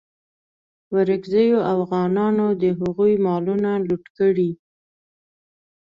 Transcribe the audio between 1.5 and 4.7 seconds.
اوغانانو د هغوی مالونه لوټ کړي.